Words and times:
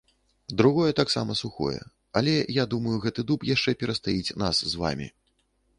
Другое 0.61 0.91
таксама 0.99 1.35
сухое, 1.41 1.81
але 2.21 2.33
я 2.57 2.65
думаю, 2.73 2.97
гэты 3.05 3.21
дуб 3.29 3.39
яшчэ 3.55 3.79
перастаіць 3.83 4.35
нас 4.47 4.65
з 4.73 4.83
вамі. 4.85 5.07